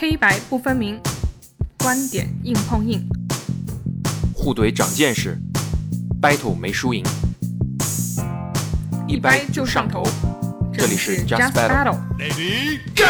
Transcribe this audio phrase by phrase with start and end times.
[0.00, 0.96] 黑白不分明，
[1.80, 3.04] 观点硬碰硬，
[4.32, 5.36] 互怼长见识
[6.22, 7.04] ，battle 没输赢，
[9.08, 10.04] 一掰就上头。
[10.72, 11.98] 这里是 Just Battle。
[12.16, 13.02] Ready Go！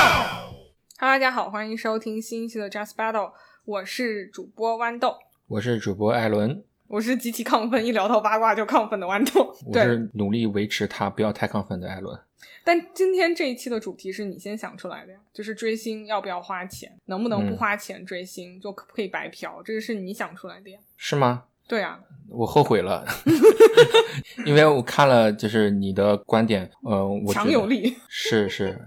[0.96, 3.32] 哈喽，大家好，欢迎收听新一期的 Just Battle，
[3.66, 5.14] 我是主播豌豆，
[5.46, 9.54] 我是主播艾伦，我是极其亢奋，一聊到八卦就亢奋的豌豆。
[9.66, 12.18] 我是努力维持他不要太亢奋的艾伦。
[12.64, 20.78] 但今天这一期的主题是你先想出来的呀，就是追星要不要花钱，能不能不嗯花钱追星，就可不可以白嫖，这个是你想出来的呀。
[20.96, 21.44] 是吗？
[21.66, 23.04] 对啊，我后悔了，
[24.46, 27.94] 因为我看了就是你的观点，呃，我强有力。
[28.08, 28.78] 是是，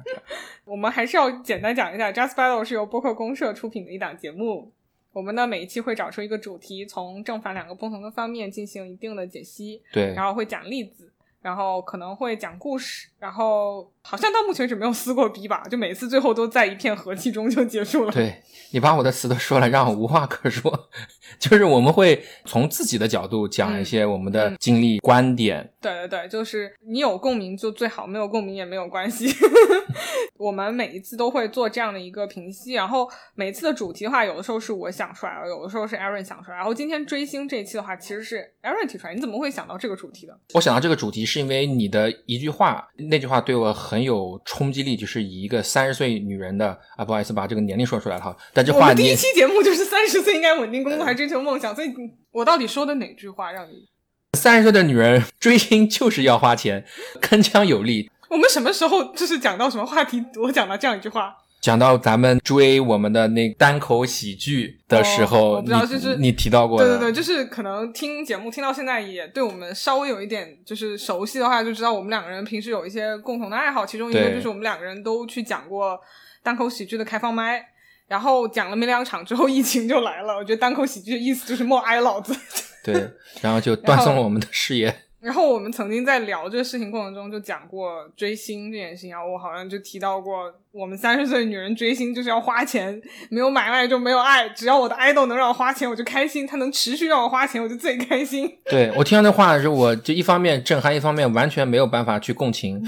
[0.65, 4.71] 我们还是要简单讲一下，Just Battle 是由播客公社出品的一档节目。
[5.13, 18.12] 我们呢每一期会找出一个主题，从正反两个不同的方面进行一定的解析，对然后会讲例子，然后可能会讲故事，然后好像到目前为止没有撕过逼吧，就每次最后都在一片和气中就结束了。
[18.12, 20.90] 对你把我的词都说了，让我无话可说。
[21.40, 29.27] 就是我们会从自己的角度讲一些我们的经历、观点，对对对，就是你有共鸣就最好，没有共鸣也没有关系。
[30.37, 36.57] 我们每一次都会做这样的一个评析，然后每次的主题的话，有的时候是我想出来的，有的时候是 Aaron 想出来。
[36.57, 39.13] 然后今天追星这一期的话，其实是 Aaron 提出来。
[39.13, 40.35] 你怎么会想到这个主题的？
[40.55, 51.94] 我想到这个主题是因为你的一句话，那句话对我很有冲击力，就是以一个三十岁女人的啊，不好意思把这个年龄说出来了哈，但这话第一期节目就是三十岁应该稳定工作还追求梦想，所以
[52.32, 53.88] 我到底说的哪句话让你？
[54.34, 56.84] 三十岁的女人追星就是要花钱，
[57.22, 58.10] 铿锵有力。
[58.27, 61.36] 我们什么时候就是讲到什么话题，我讲到这样一句话？
[61.60, 76.00] 讲到咱们追我们的那单口喜剧的时候，哦我不知道就是你提到过的，对对对，就是可能听节目听到现在也对我们稍微有一点就是熟悉的话，就知道我们两个人平时有一些共同的爱好，其中一个就是我们两个人都去讲过
[76.42, 77.68] 单口喜剧的开放麦。
[78.12, 80.35] 然后讲了没两场之后，疫情就来了。
[80.35, 82.35] 我觉得单口喜剧的意思就是莫挨老子。
[82.84, 83.09] 对，
[83.40, 84.94] 然后就断送了我们的事业。
[85.22, 98.52] 然后我们曾经在聊这个事情过程中就讲过追星这件事情，然后我好像就提到过，我们三十岁的女人追星就是要花钱，没有买卖就没有爱，只要我的 idol 能让我花钱，我就开心，他能持续让我花钱，我就最开心。
[98.69, 102.84] 对我听到那话的时候，我就一方面震撼，一方面完全没有办法去共情。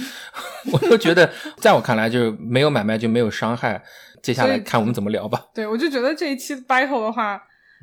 [0.74, 1.32] 我就觉得，
[1.62, 3.82] 在我看来，就是没有买卖就没有伤害。
[4.24, 5.46] 接下来看我们怎么聊吧。
[5.54, 7.40] 对，我就觉得这一期 battle 的话，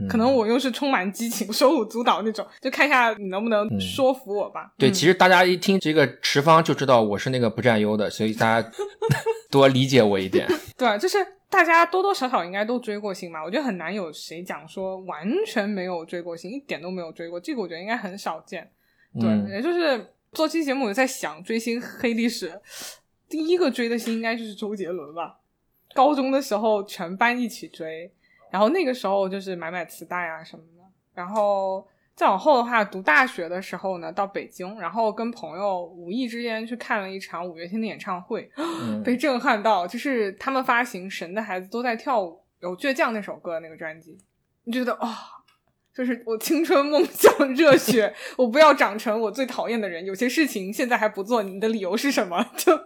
[0.09, 4.73] 可能我又是充满激情、手舞足蹈那种，就看一下你能不能说服我吧。
[4.79, 8.71] 对，嗯其实大家一听这个持方就知道我是那个不占优的，所以大家
[9.51, 10.49] 多理解我一点。
[10.79, 11.19] 对，就是
[11.51, 13.45] 大家多多少少应该都追过星吧。
[13.45, 18.71] 我觉得很难有谁讲说完全没有追过星，一点都没有追过，这个我觉得应该很少见。
[19.21, 22.59] 对，嗯也就是做期节目，我在想追星黑历史，
[23.29, 25.37] 第一个追的星应该就是周杰伦吧。
[25.95, 28.11] 高中的时候全班一起追，
[28.51, 30.83] 然后那个时候就是买买磁带啊什么的。
[31.15, 44.17] 然后再往后的话，读大学的时候呢，到北京，然后跟朋友无意之间去看了一场五月天的演唱会， 嗯被震撼到，就是他们发行《神的孩子都在跳舞》，有倔强那首歌那个专辑，
[44.65, 45.19] 你觉得哇、
[45.95, 50.05] 就是我青春梦想热血， 我不要长成我最讨厌的人。
[50.05, 52.47] 有些事情现在还不做，你的理由是什么？
[52.57, 52.79] 就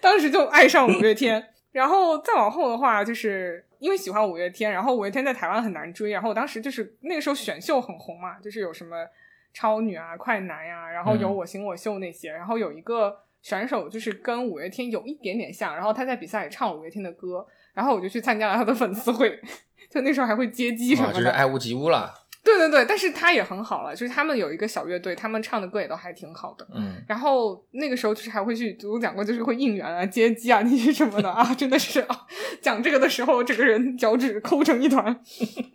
[0.00, 8.96] 当时就爱上五月天，然后再往后的话，就是因为喜欢五月天，然后五月天在台湾很难追，然后我当时就是那个时候选秀很红嘛，就是有什么
[9.52, 19.40] 超女啊、快男呀、然后有嗯我行我秀那些，然后有一个选手就是跟五月天有一点点像，然后他在比赛里唱五月天的歌，然后我就去参加了他的粉丝会，
[19.90, 21.18] 就那时候还会接机什啊，么的。
[21.18, 22.14] 就是爱屋及乌了。
[22.44, 26.66] 对对对，但是他也很好了，就是他们有一个小乐队，他们唱的歌也都还挺好的。
[26.74, 32.26] 嗯，然后那个时候就是还会去，我讲过就是会应援啊、接机啊那些什么的啊，真的是啊，
[32.62, 35.04] 讲这个的时候，整个人脚趾抠成一团，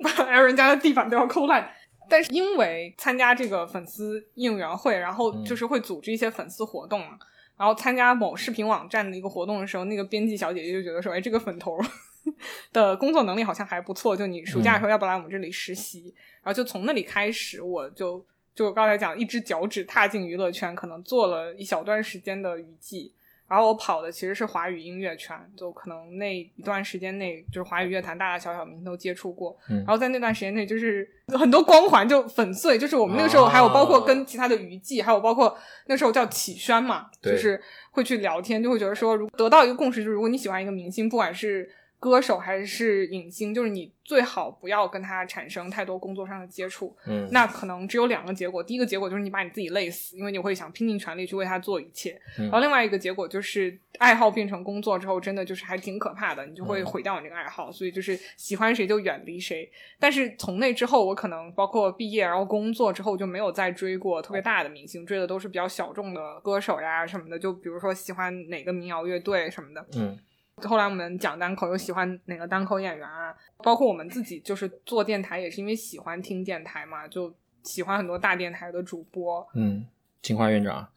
[0.02, 1.70] 把 Aaron 家的地板都要抠烂。
[2.10, 7.18] 但是因为参加这个粉丝应援会，然后就是会组织一些粉丝活动嘛，
[7.58, 11.78] 然后参加某视频网站的一个活动的时候，那个编辑小姐姐就觉得说，哎，这个粉头
[12.72, 16.14] 的工作能力好像还不错，就你暑假的时候要不来我们这里实习？
[16.44, 23.14] 然后就从那里开始，我就就我刚才讲，一只脚趾踏进娱乐圈，可能做了一小段时间的娱记。
[23.46, 29.56] 然后我跑的其实是华语音乐圈，就可能那一段时间内，就是华语乐坛大大小小明星都接触过。
[29.70, 35.56] 嗯然后在那段时间内，就是很多光环就粉碎，就是我们那个时候还有包括跟其他的娱记，还有包括
[35.86, 37.62] 那时候叫启轩嘛，对就是
[37.92, 41.70] 会去聊天，就会觉得说，如得到一个共识，就是如果你喜欢一个明星，不管是
[42.04, 46.94] 歌手还是影星，就是你最好不要跟他产生太多工作上的接触。
[47.08, 52.20] 嗯，那可能只有两个结果，第一个结果就是你把你自己累死，因为你会想拼尽全力去为他做一切。
[52.38, 57.72] 嗯然后另外一个结果就是爱好变成工作之后，真的就是还挺可怕的，你就会嗯毁掉你这个爱好。
[57.72, 59.72] 所以就是喜欢谁就远离谁。
[59.98, 67.40] 但是从那之后，我可能包括毕业然后工作之后就没有再追过特别大的明星，追的都是比较小众的歌手呀什么的。
[67.40, 69.88] 就比如说喜欢哪个民谣乐队什么的。
[69.96, 70.20] 嗯
[70.62, 73.34] 后来我们讲单口，又喜欢哪个单口演员啊？
[73.64, 77.34] 包括我们自己就是做电台，也是因为喜欢听电台嘛，就
[77.64, 79.46] 喜欢很多大电台的主播。
[79.56, 79.86] 嗯，
[80.22, 80.88] 金花院长，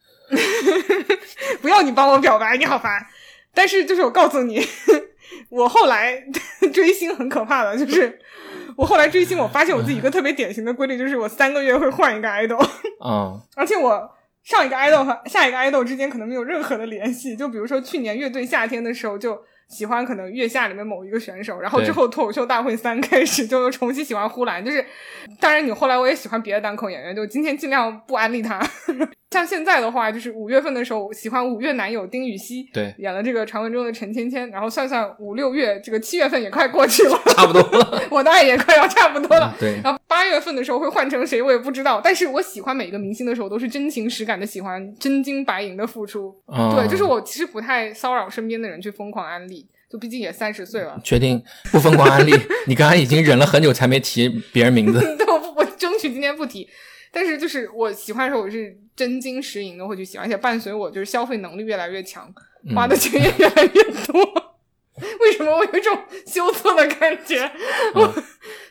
[1.61, 3.05] 不要你帮我表白，你好烦。
[3.53, 4.61] 但是就是我告诉你，
[5.49, 6.23] 我后来
[6.73, 8.19] 追星很可怕的，就是
[8.77, 12.63] 我后来追星，我发现我自己一个特别典型的规律，就是我三个月会换一个 idol，
[13.03, 14.11] 嗯而且我。
[14.47, 24.85] 上一个 idol 和下一个 idol 之间可能没有任何的联系，就比如说去年乐队夏天的时候，就喜欢可能月下里面某一个选手，然后之后脱口秀大会三开始就又重新喜欢呼兰，就是
[25.41, 28.57] 当然你后来我也喜欢别的单口演员，就今天尽量不安利他。
[29.31, 38.01] 像现在的话，就是五月份的时候喜欢五月男友丁禹兮，对演了这个传闻中的陈芊芊，然后算算五六月这个七月份也快过去了，差不多了。
[38.09, 39.53] 我的爱也快要差不多了。
[39.59, 41.99] 对，然后八月份的时候会换成谁，我也不知道。
[42.01, 46.33] 但是我喜欢每一个明星的时候，都是真情实感的喜欢，真金白银的付出。
[46.47, 50.97] 嗯对，就是我其实不太骚扰身边的人去疯狂安利，就毕竟也三十岁了。
[51.03, 52.31] 确定不疯狂安利？
[52.65, 54.99] 你刚才已经忍了很久才没提别人名字。
[55.19, 56.65] 对，我不我争取今天不提。
[57.11, 62.31] 但是就是我喜欢的时候，我是真金实银的会去喜欢，而且伴随我就是消费能力越来越强，
[62.65, 64.43] 嗯花的钱也越来越多。
[65.21, 65.95] 为什么我有一种
[66.25, 67.39] 羞涩的感觉？
[67.93, 68.11] 我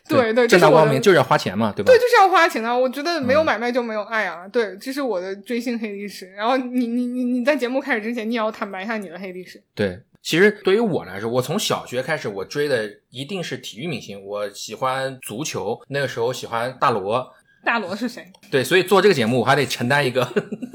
[0.09, 1.89] 对对，这正大光明就是要花钱嘛，对吧？
[1.89, 2.77] 对，就是要花钱啊！
[2.77, 4.45] 我觉得没有嗯买卖就没有爱啊。
[4.45, 6.29] 对，这是我的追星黑历史。
[6.33, 9.63] 然后你你你你在节目开始之前，你也要坦白一下你的黑历史。
[9.73, 14.21] 对，其实对于我来说，我从小学开始，我追的一定是体育明星。
[14.21, 17.25] 我喜欢足球，那个时候喜欢大罗。
[17.67, 18.25] 大罗是谁？
[18.49, 20.25] 对，所以做这个节目，我还得承担一个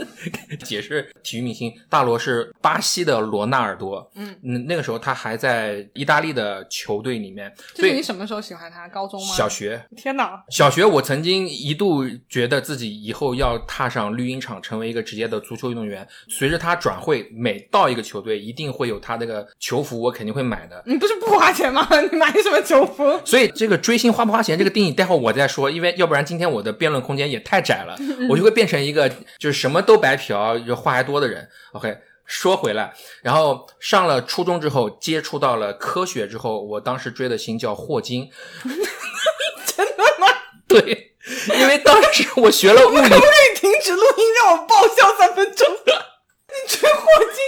[0.63, 1.73] 解释体育明星。
[1.89, 8.87] 大罗是巴西的罗纳尔多，嗯嗯，那个时候他还在意大利的球队里面，就是你什么时候喜欢他？
[8.89, 9.35] 高中吗？
[9.35, 9.49] 小。
[9.49, 9.83] 学。
[9.97, 10.43] 天哪！
[10.51, 16.07] 小学我曾经一度觉得自己以后要踏上绿茵场，成为一个职业的足球运动员。
[16.29, 20.83] 随着他转会，每到一个球队，一定会有他那个球服，我肯定会买的。
[20.87, 21.87] 你不是不花钱吗？
[22.11, 23.19] 你买什么球服？
[23.25, 27.97] 所以这个追星花不花钱这个定义，待会儿我再说，因为要不然今天我的辩论空间也太窄了，
[28.29, 29.09] 我就会变成一个
[29.39, 31.49] 就是什么都白嫖，就话还多的人。
[31.75, 31.97] OK，
[32.27, 32.93] 说回来，
[33.23, 38.29] 然后上了初中之后，接触到了科学之后，我当时追的星叫霍金。
[39.65, 40.27] 真的吗？
[40.67, 41.15] 对，
[41.61, 45.65] 因为当时我学了物理，可以停止录音，让我爆笑三分钟。
[45.79, 47.39] 你追霍金，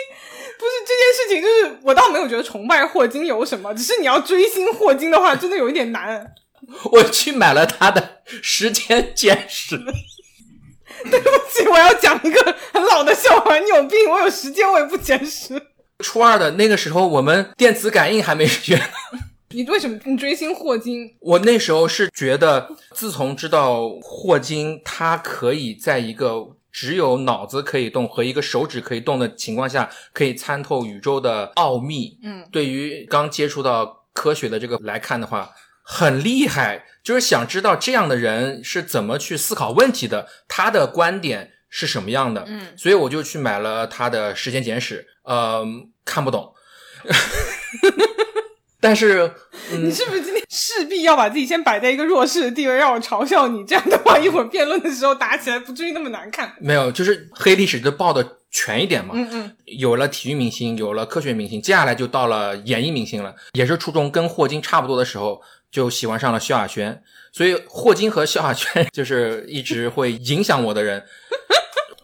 [0.60, 6.32] 不是这件事情，就是我倒没有觉得崇拜霍金有什么，只是你要追星霍金的话，真的有一点难。
[6.92, 8.00] 我去买了他的
[8.42, 9.78] 《时间简史》。
[11.10, 13.58] 对不起，我要讲一个很老的笑话。
[13.58, 15.60] 你有病，我有时间我也不简史。
[15.98, 18.80] 初二的那个时候，我们电磁感应还没学。
[19.50, 21.14] 你为什么你追星霍金？
[21.20, 32.18] 我那时候是觉得，自从知道霍金他可以在一个只有脑子可以动和一个手指可以动的情况下，可以参透宇宙的奥秘。
[32.22, 35.50] 嗯，对于刚接触到科学的这个来看的话，
[35.84, 36.86] 很厉害。
[37.04, 42.44] 就是想知道这样的人是怎么去思考问题的，他的观点是什么样的。
[42.48, 45.62] 嗯，所以我就去买了他的《时间简史》，呃，
[46.04, 46.54] 看不懂。
[48.80, 49.30] 但是，
[49.72, 53.64] 嗯你，是不是今天势必要把自己先摆在一个弱势的地位，让我嘲笑你？
[53.64, 56.54] 这样的话，一会儿辩论的时候打起来不至于那么难看。
[56.60, 59.14] 没有，就是黑历史就报的全一点嘛。
[59.16, 63.34] 嗯嗯，有了体育明星，有了科学明星，接下来就到了演艺明星了。
[63.52, 65.40] 也是初中跟霍金差不多的时候，
[65.74, 67.02] 就喜欢上了萧亚轩。
[67.32, 71.04] 所以霍金和萧亚轩 就是一直会影响我的人。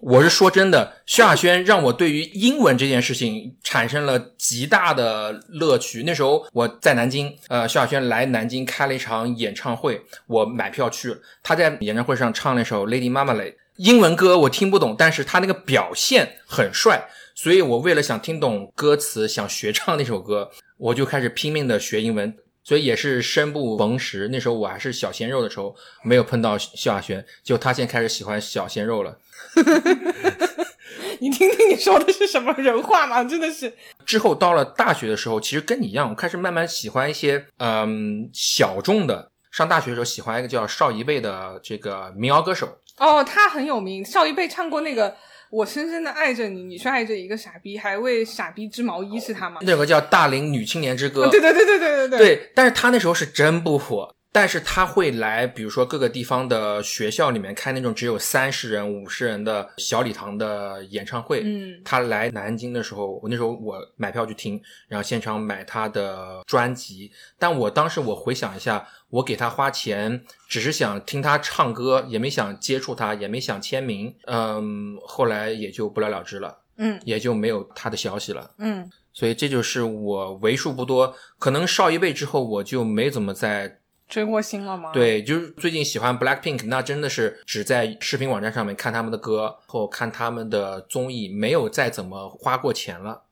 [0.00, 6.02] 我是说真的，萧亚轩让我对于英文这件事情产生了极大的乐趣。
[6.04, 11.18] 那时候我在南京，呃，萧亚轩来南京开了一场演唱会，我买票去了。
[11.42, 22.34] 他在演唱会上唱那首《Lady Marmalade》，英文歌我听不懂，但是他那个表现很帅，所以我为了想听懂歌词，想学唱那首歌，我就开始拼命的学英文。
[22.62, 29.18] 所以也是生不逢时，那时候我还是小鲜肉的时候，没有碰到萧亚轩，就他现在开始喜欢小鲜肉了。
[31.20, 33.22] 你听听你说的是什么人话吗？
[33.22, 33.72] 真的是，
[34.06, 39.30] 之后到了大学的时候，其实跟你一样，我开始慢慢喜欢一些嗯小众的。
[39.50, 45.16] 上大学的时候喜欢一个叫邵一贝的这个民谣歌手，哦，他很有名，邵一贝唱过那个
[45.50, 49.60] 我深深的爱着你，你却爱着一个傻逼，还为傻逼织毛衣，是他吗？
[49.62, 54.14] 那有个叫《大龄女青年之歌》，对对对对对对对，但是他那时候是真不火。
[54.32, 61.42] 但是他会来，比如说各个地方的学校里面开那种只有三十人、五十人的小礼堂的演唱会。
[61.44, 67.10] 嗯，他来南京的时候，我那时候我买票去听，然后现场买他的专辑。
[67.40, 74.14] 但我当时我回想一下，我给他花钱，只是想听他唱歌，也没想接触他，也没想签名。
[74.26, 76.58] 嗯，后来也就不了了之了。
[76.76, 78.50] 嗯，也就没有他的消息了。
[78.58, 83.80] 嗯，所以这就是我为数不多，可能少一辈之后，我就没怎么在。
[84.08, 84.90] 追过星了吗？
[84.92, 93.22] 对，就是最近喜欢 Black Pink，那真的是只在视频网站上面看他们的歌或看他们的综艺，没有再怎么花过钱了。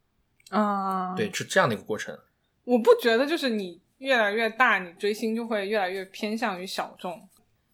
[0.51, 2.17] 啊，对，是这样的一个过程。
[2.63, 7.21] 我不觉得，就是你越来越大，你追星就会越来越偏向于小众。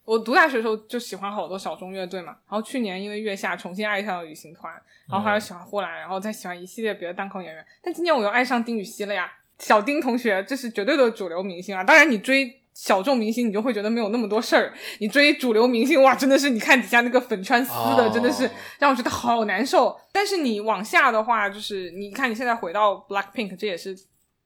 [0.05, 4.73] 我读大学的时候就喜欢好多小众乐队嘛，然后去年因为月下重新爱上了旅行团，
[5.09, 7.65] 然后还有喜欢呼兰，然后再喜欢一系列别的单口演员。
[7.83, 11.83] 但今年我又爱上丁禹兮了呀，小丁同学这是绝对的主流明星啊！
[11.83, 12.61] 当然你追。
[12.75, 14.75] 小众明星，你就会觉得没有那么多事儿。
[14.99, 18.51] 你追主流明星，哇，真的是你看底下那个粉圈撕的，真的是
[18.81, 19.97] 让我觉得好难受。
[20.11, 23.97] 但是你往下的话，就是你看你现在回到 Black Pink，这也是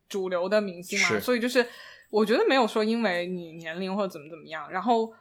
[0.08, 1.66] 主流的明星嘛，所以就是
[2.10, 4.70] 我觉得没有说因为你年龄或者怎么怎么样。
[4.70, 5.12] 然后，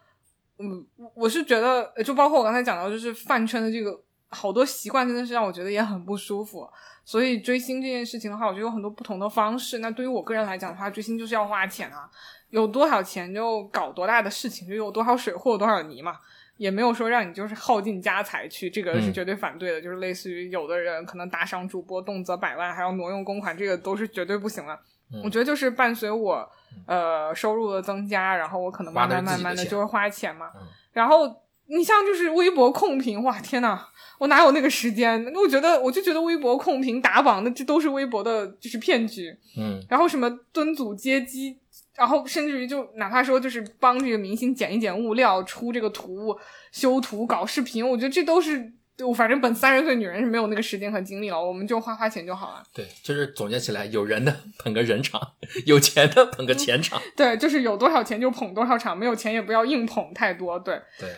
[0.59, 6.67] 嗯，我是觉得，就包括我刚才讲到，就是饭圈的这个好多习惯，真的是让我觉得也很不舒服。
[7.03, 9.79] 所以追星这件事情的话，我觉得有很多不同的方式。
[9.79, 12.09] 那对于我个人来讲的话，追星就是要花钱啊。
[12.49, 16.17] 有多少钱就搞多大的事情，就有多少水货多少泥嘛，
[16.57, 19.81] 也没有说让你就是耗尽家财去，这个是绝对反对的。
[19.81, 24.77] 就是类似于有的人可能打赏主播动辄百万，还要挪用公款，这个都是绝对不行了。
[25.23, 26.49] 我觉得就是伴随我
[26.85, 30.47] 呃收入的增加，然后我可能慢慢慢慢的就会花钱嘛。
[30.91, 31.33] 然后
[31.67, 33.79] 你像就是微博控评，哇天呐，
[34.19, 35.23] 我哪有那个时间？
[35.33, 39.33] 我觉得我就觉得微博控评打榜，那这都是微博的就是骗局。
[39.57, 41.59] 嗯，然后什么蹲组接机。
[41.97, 46.37] 然后甚至于就哪怕说就是帮这个明星剪一剪物料、出这个图、
[46.71, 52.63] 修图、搞视频，我觉得这都是我反正本三十岁女人是没有那个时间和精力了，我们就花花钱就好了。
[52.71, 55.19] 对，就是总结起来，有人的捧个人场，
[55.65, 57.01] 有钱的捧个钱场。
[57.15, 60.59] 对，就是有多少钱就捧多少场，没有钱也不要硬捧太多。
[60.59, 61.09] 对，对，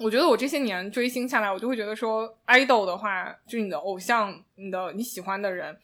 [0.00, 5.74] 我觉得我这些年追星下来，我就会觉得说，idol 的话，就是你的偶像，你的你喜欢的人。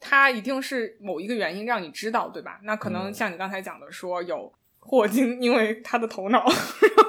[0.00, 2.60] 他一定是某一个原因让你知道，对吧？
[2.62, 6.46] 那可能像你刚才讲的，说有霍金，因为他的头脑，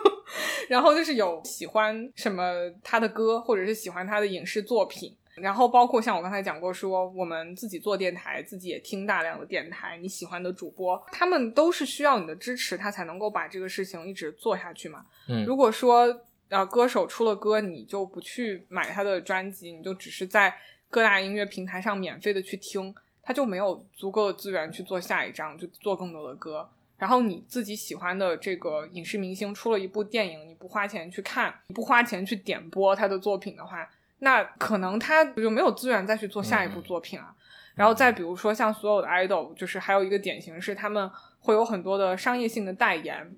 [0.67, 2.43] 然后就是有喜欢什么
[2.83, 15.05] 他的歌，或者是喜欢他的影视作品，然后包括像我刚才讲过，说我们自己做电台，自己也听大量的电台，你喜欢的主播，他们都是需要你的支持，他才能够把这个事情一直做下去嘛。
[15.27, 20.53] 嗯，如果说呃歌手出了歌，你就不去买他的专辑，你就只是在。
[20.89, 26.69] 各大音乐平台上免费的去听，他就没有足够的资源去做下一张，就做更多的歌。
[26.97, 37.33] 然后你自己喜欢的这个影视明星出了一部电影，你不花钱去看，你不花钱去点播他的作品的话，那可能他就没有资源再去做下一部作品啊。
[37.75, 43.33] 然后再比如说像所有的 idol，就是还有一个典型是他们会有很多的商业性的代言，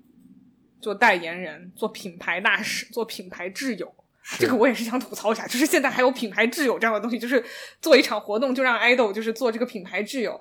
[0.80, 3.94] 做代言人，做品牌大使，做品牌挚友。
[4.38, 7.44] 这个我也是想吐槽一下，就是现在还有品牌挚友这样的东西，就是
[7.80, 10.40] 做一场活动就让 idol 就是做这个品牌挚友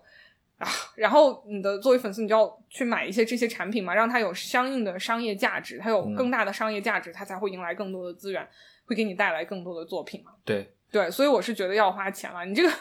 [0.57, 8.47] 啊，然后你的作为粉丝，你就要去买一些这些产品嘛，让它有相应的商业价值，它有更大的商业价值，它才会迎来更多的资源，
[8.85, 10.33] 会给你带来更多的作品嘛。
[10.45, 10.73] 对。
[10.91, 12.43] 对，所以我是觉得要花钱了。
[12.45, 12.74] 你这个，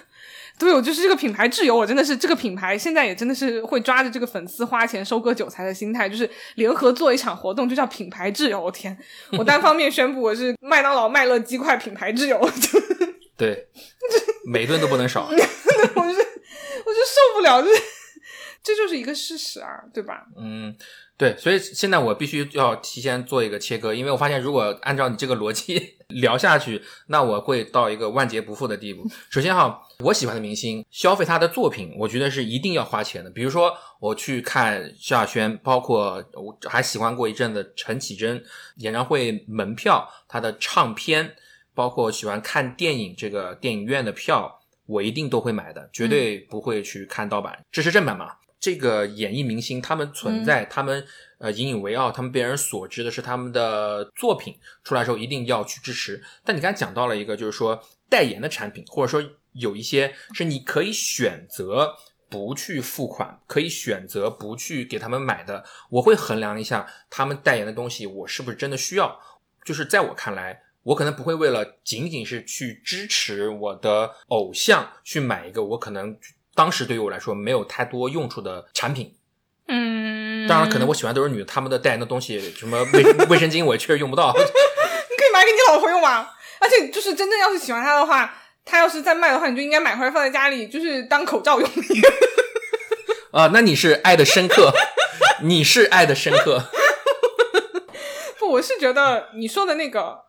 [0.58, 8.60] 对我就是这个品牌挚友，我真的是这个品牌现在也真的是会抓着这个粉丝花钱收割韭菜的心态，就是联合做一场活动，就叫品牌挚友。
[8.60, 8.98] 我天，
[9.38, 12.40] 我单方面宣布我是麦当劳、麦乐鸡块品牌挚友。
[13.38, 13.68] 对，
[14.44, 15.26] 每顿都不能少。
[15.30, 17.82] 我就，我就受不了，就是
[18.62, 20.26] 这就是一个事实啊，对吧？
[20.36, 20.76] 嗯。
[21.20, 29.06] 对，所以现在我必须要提前做一个切割，因为我发现如果按照你这个逻辑 聊下去，那我会到一个万劫不复的地步。
[29.28, 33.28] 首先哈，我喜欢的明星消费他的作品，我觉得是一定要花钱的。
[33.28, 38.42] 比如说我去看萧亚轩，包括我还喜欢过一阵子陈绮贞
[38.76, 41.34] 演唱会门票，他的唱片，
[41.74, 48.32] 包括喜欢看电影这个电影院的票，我一定都会买的，绝对不会去看盗版，这是正版嘛。
[48.60, 51.04] 这个演艺明星，他们存在，他们
[51.38, 56.22] 呃引以为傲，他们被人所知的是他们的作品出来时候一定要去支持。
[56.44, 61.96] 但你刚才讲到了一个，就是说代言的产品，或者说有一些是你可以选择
[62.28, 65.64] 不去付款，可以选择不去给他们买的。
[65.88, 69.18] 我会衡量一下他们代言的东西，我是不是真的需要。
[69.64, 76.16] 就是在我看来，我可能不会为了仅仅是去支持我的偶像去买一个我可能
[76.54, 79.14] 当时对于我来说没有太多用处的产品。
[79.68, 84.32] 嗯，当然，可能我喜欢都是女的，她们的代言的东西，什么卫 卫生巾，我也确实用不到。
[84.36, 86.30] 你可以买给你老婆用嘛。
[86.58, 91.70] 而且就是真正要是喜欢它的话，它要是再卖的话，你就应该买回来放在家里，就是当口罩用。
[93.32, 94.72] 啊，那你是爱的深刻，
[95.42, 96.64] 你是爱的深刻。
[98.38, 100.22] 不，我是觉得你说的那个，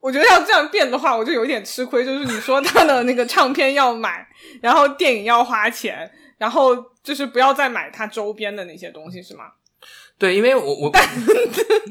[0.00, 2.04] 我觉得要这样变的话，我就有一点吃亏。
[2.04, 4.26] 就是你说他的那个唱片要买，
[4.62, 9.44] 然后电影要花钱，然后就是不要再买他周边的那些东西，是吗？
[10.18, 10.92] 对，因为我我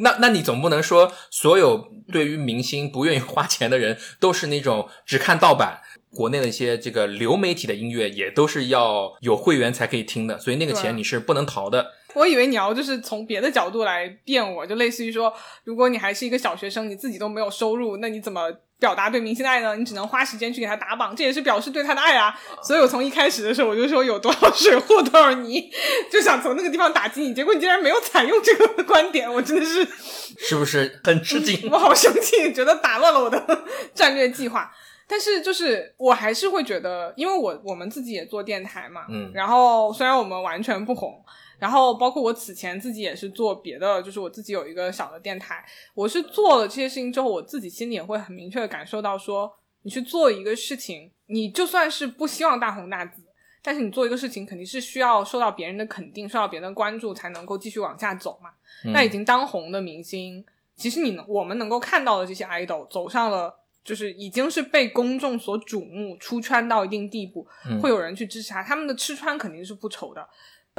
[0.01, 5.81] 那那你总不能说所有对于明星不愿意花钱的人都是那种只看盗版。
[6.11, 11.91] 国内的一些这个流媒体的音乐也都是要有会员才可以听的，所以那个钱你是不能逃的。
[12.13, 19.75] 我以为你要就是从别的角度来辩我，就类似于说，如果你还是一个小学生，你自己都没有收入，那你怎么表达对明星的爱呢？
[19.75, 22.33] 你只能花时间去给他打榜，这也是表示对他的爱啊。
[22.63, 25.69] 所以我从一开始的时候我就说有多少水货多少泥，
[26.11, 29.85] 就想从那个地方打击你，结果你竟然没有采用这个观点，我真的是
[30.39, 31.69] 是不是很吃惊？
[31.71, 33.63] 我好生气，觉得打乱了我的
[33.93, 34.71] 战略计划。
[35.11, 41.19] 但是就是我还是会觉得，因为我我们自己也做电台嘛，嗯，然后虽然我们完全不红，
[41.59, 45.63] 然后包括我此前自己也是做别的，就是我自己有一个小的电台，
[45.93, 49.51] 我是做了这些事情之后，我自己心里也会很明确的感受到，说
[49.83, 53.21] 你去做一个事情，你就算是不希望大红大紫，
[53.61, 58.49] 但是你做一个事情肯定是需要受到别人的肯定，受到别人的关注，才能够继续往下走嘛。
[58.93, 63.57] 那已经当红的明星，其实你能我们能够看到的这些 idol 走上了。
[63.81, 67.47] 就是已经是被公众所瞩目、出圈到一定地步，
[67.81, 68.61] 会有人去支持他。
[68.61, 70.29] 他们的吃穿肯定是不愁的，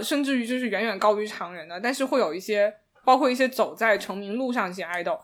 [0.03, 1.81] 甚至于就是远远高于常人的。
[1.81, 2.73] 但是会有一些，
[3.05, 5.19] 包括一些走在成名路上一些 idol，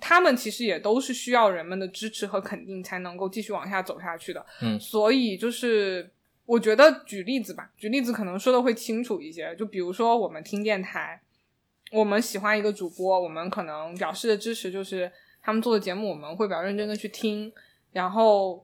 [0.00, 4.44] 他们其实也都是需要人们的支持和肯定才能够继续往下走下去的。
[4.62, 6.10] 嗯，所以就是
[6.46, 9.54] 我觉得举例子吧，举例子可能说的会清楚一些。
[9.56, 11.20] 就比如说我们听电台，
[11.92, 15.10] 我们喜欢一个主播，我们可能表示的支持就是。
[15.42, 17.50] 他们做的节目，我们会比较认真的去听，
[17.92, 18.62] 然后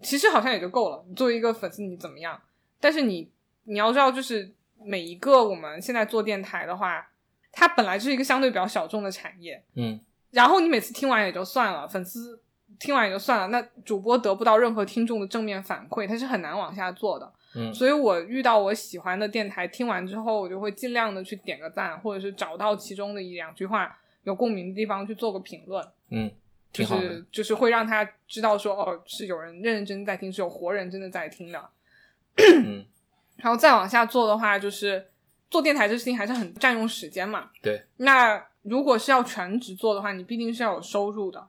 [0.00, 1.04] 其实好像也就够了。
[1.06, 2.40] 你作为一个粉丝，你怎么样？
[2.80, 3.30] 但是你
[3.64, 4.50] 你要知道，就是
[4.86, 7.06] 每一个我们现在做电台的话，
[7.52, 10.00] 它本来就是一个相对比较小众的产业，嗯。
[10.30, 12.40] 然后你每次听完也就算了，粉丝
[12.78, 17.32] 听完也就算了，那主播得不到任何听众的正面反馈，他是很难往下做的。
[17.54, 17.72] 嗯。
[17.72, 25.82] 所以我遇到我喜欢的电台，听完之后，我就会尽量的去点个赞，或者是找到其中的一两句话有共鸣的地方去做个评论。
[26.10, 26.30] 嗯，
[26.72, 31.70] 就是就是会让他知道说哦，是有人认认真真在听，是有活人真的在听的。
[32.36, 32.84] 嗯，
[33.46, 35.06] 然后再往下做的话，就是
[35.48, 37.50] 做电台这事情还是很占用时间嘛。
[37.62, 37.84] 对。
[37.98, 41.46] 那如果是要全职做的话，你必定是要有收入的。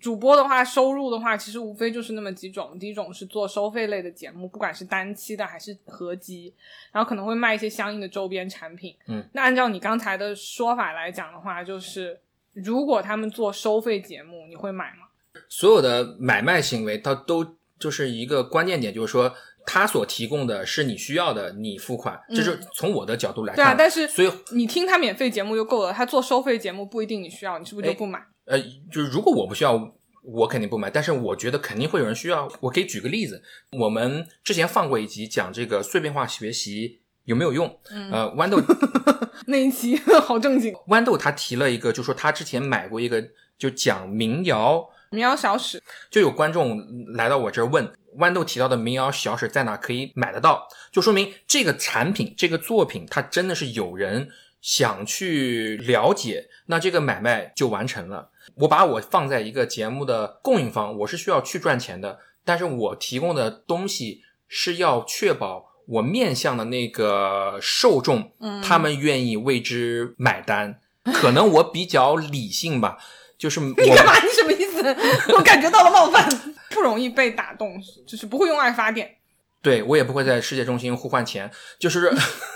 [0.00, 2.78] 主播的话，收入的话，其实无非就是那么几种。
[2.78, 6.54] 第一种是做收费类的节目，不管是单期的还是合集，
[6.90, 8.96] 然后可能会卖一些相应的周边产品。
[9.06, 9.22] 嗯。
[9.34, 12.18] 那按照你刚才的说法来讲的话，就是。
[12.52, 15.06] 如果他们做收费节目，你会买吗？
[15.48, 19.32] 所有的买卖行为，它都就是一个关键点，就是说
[19.66, 23.56] 他所提供的是你需要的，你付款，这是从我的角度来看。
[23.56, 28.20] 对啊，但是所以你听他免费节目就够了，他做收费节目不一定你需要，你是不是就不买？
[28.46, 28.58] 呃，
[28.90, 29.92] 就是如果我不需要，
[30.22, 30.90] 我肯定不买。
[30.90, 32.50] 但是我觉得肯定会有人需要。
[32.60, 33.42] 我可以举个例子，
[33.78, 37.00] 我们之前放过一集讲这个碎片化学习。
[37.24, 37.78] 有没有用？
[38.10, 38.58] 呃，豌豆
[39.46, 40.72] 那一期 好正经。
[40.88, 43.22] 豌豆他提了一个，就说他之前买过一个，
[43.56, 45.80] 就讲民谣，民谣小史。
[46.10, 46.82] 就有观众
[47.14, 50.66] 来到我这儿问，豌豆提到的民谣小史在哪可以买得到？
[50.90, 54.28] 就说明这个产品、这个作品，它真的是有人
[54.60, 58.30] 想去了解，那这个买卖就完成了。
[58.56, 65.70] 我把我放在一个节目的供应方，我是需要去赚钱的，但是我提供的东西是要确保。
[65.86, 70.78] 我面向的那个受众，他们愿意为之买单。
[71.12, 72.98] 可能我比较理性吧，
[73.40, 74.12] 就是 你干嘛？
[74.22, 74.96] 你什么意思？
[75.34, 76.28] 我感觉到了冒犯，
[76.68, 79.16] 不容易被打动，就是不会用爱发电。
[79.62, 82.12] 对我也不会在世界中心互换钱，就是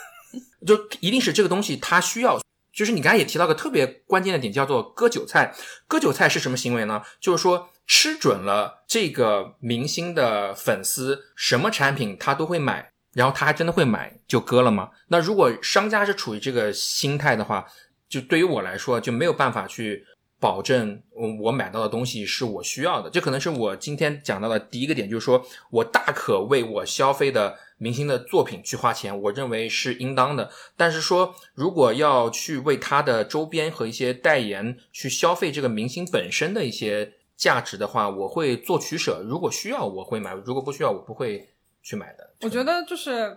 [0.67, 2.39] 就一定是这个东西，它需要。
[2.73, 5.55] 就是你刚才也提到个特别关键的点，叫做割韭菜。
[5.87, 7.03] 割韭菜是什么行为呢？
[7.21, 12.91] 就是说吃准了这个明星的粉丝，什么产品他都会买。
[13.13, 14.91] 然后他还真的会买就割了吗？
[15.07, 17.65] 那如果商家是处于这个心态的话，
[18.09, 20.05] 就对于我来说就没有办法去
[20.45, 21.01] 保证
[21.41, 23.09] 我买到的东西是我需要的。
[23.09, 30.51] 这可能是我今天讲到的第一个点，就是说我大可为我消费的明星的作品去花钱，我认为是应当的。
[30.77, 37.15] 但是说如果要去为他的周边和一些代言去消费这个明星本身的一些。
[37.37, 39.21] 价值的话，我会做取舍。
[39.29, 41.53] 如果需要，我会买；如果不需要，我不会
[41.83, 42.31] 去买的。
[42.43, 43.37] 我觉得就是，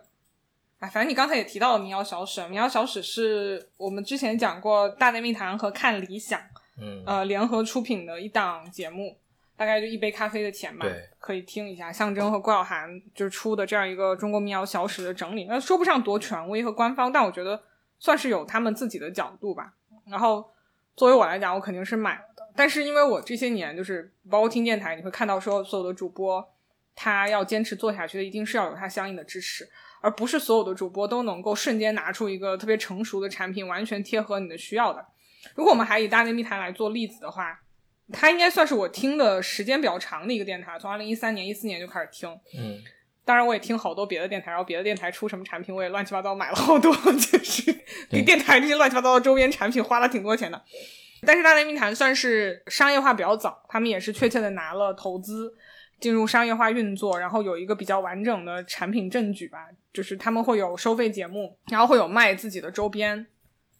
[0.78, 6.40] 哎，反正你刚才也提到了民谣小史，民谣小史是我们之前讲过大内密谈和看理想
[6.80, 9.18] 嗯，呃联合出品的一档节目，
[9.56, 11.92] 大概就一杯咖啡的钱吧，对，可以听一下。
[11.92, 17.64] 象征和郭晓涵就是出的这样一个中国民谣小史的整理，那说不上多权威和官方，但我觉得
[18.00, 19.74] 算是有他们自己的角度吧。
[20.06, 20.52] 然后
[20.96, 22.48] 作为我来讲，我肯定是买了的。
[22.56, 26.48] 但是因为我这些年就是包括听电台，你会看到说所有的主播
[26.96, 29.68] 他要坚持做下去的，一定是要有他相应的支持，
[30.02, 35.06] 而不是所有的主播都能够瞬间拿出一个特别成熟的产品，完全贴合你的需要的。
[35.56, 37.60] 如果我们还以大内密谈来做例子的话，
[38.12, 42.30] 它应该算是我听的时间比较长的一个电台，从二零一三年、一四年就开始听。
[42.58, 42.82] 嗯，
[43.26, 47.76] 当然，我也听好多别的电台，然后别的电台出什么产品，我也乱七八糟买了好多，就是
[48.10, 50.62] 给电台这些乱七八糟的周边产品花了挺多钱的。
[51.26, 55.54] 但是大内密谈算是商业化比较早，他们也是确切的拿了投资，
[56.00, 63.26] 进入商业化运作，然后有一个比较完整的产品证据吧，就是他们会有收费节目，然后会有卖自己的周边，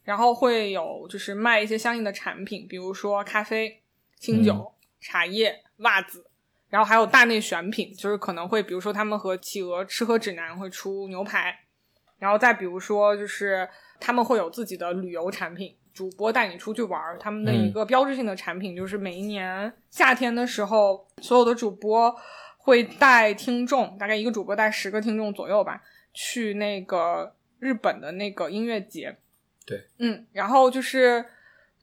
[0.08, 3.82] 然后会有就是卖一些相应的产品，比如说咖啡、
[4.18, 6.26] 清酒、茶叶、袜子，
[6.70, 11.54] 然后还有大内选品，就是可能会比如说他们和企鹅吃喝指南会出牛排，
[12.20, 13.68] 然后再比如说就是
[14.00, 15.76] 他们会有自己的旅游产品。
[15.94, 22.16] 主播带你出去玩儿，他们的一个标志性的产品就是每一年夏天的时候，所有的主播
[22.60, 25.82] 会带听众，大概一个主播带十个听众左右吧，
[26.14, 29.18] 去那个日本的那个音乐节。
[29.68, 31.24] 对，嗯，然后就是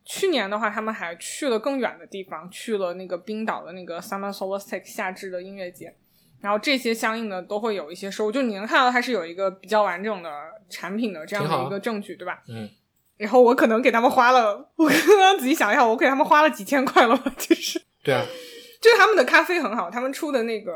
[0.05, 5.95] 去年的话，他们还去了更远的地方，去了那个冰岛的那个 Summer Solstice 夏至的音乐节。
[6.41, 10.31] 然后这些相应的都会有一些收入，就你能看到它是有一个比较完整的
[10.69, 12.43] 产品的这样的一个证据，对吧？
[12.49, 12.69] 嗯。
[13.17, 17.81] 然后我可能给他们花了，我刚刚仔细想一下，我给他们花了几千块了吧，就是。
[18.03, 18.27] 对啊，
[18.83, 20.73] 就是他们的咖啡很好，他们出的那个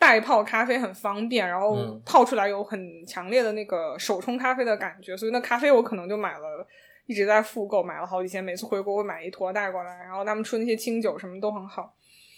[0.00, 6.66] 袋泡咖啡很方便，然后嗯泡出来有很强烈的那个手冲咖啡的感觉，所以那咖啡我可能就买了，
[7.04, 11.94] 一直在复购，买了好几千，每次回国会买一坨带过来，然后他们出那些清酒什么都很好。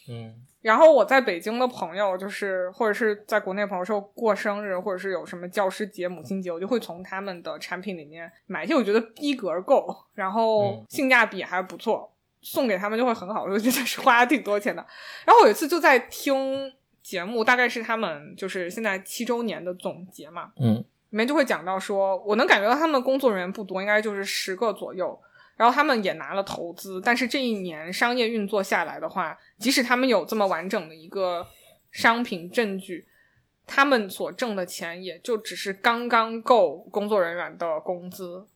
[0.08, 14.86] 嗯然后我在北京的朋友，就是或者是在国内朋友说过生日，或者是有什么教师节、母亲节，我就会从他们的产品里面买一些我觉得逼格够，然后嗯性价比还不错，送给他们就会很好，我觉得是花了挺多钱的。
[15.24, 20.76] 然后我有一次就在听节目，大概是他们就是现在七周年的总结嘛，嗯
[21.10, 25.20] 里面就会讲到说，我能感觉到他们工作人员不多，应该就是十个左右。
[25.54, 31.46] 然后他们也拿了投资，但是这一年商业运作下来的话，即使他们有这么完整的一个
[31.90, 33.06] 商品证据，
[33.66, 38.46] 他们所挣的钱也就只是刚刚够工作人员的工资，